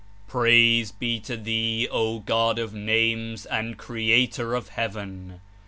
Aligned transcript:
"Praise 0.25 0.91
be 0.91 1.19
to 1.19 1.37
Thee, 1.37 1.87
O 1.91 2.21
God 2.21 2.57
of 2.57 2.73
Names 2.73 3.45
and 3.45 3.77
Creator 3.77 4.55
of 4.55 4.69
Heaven! 4.69 5.41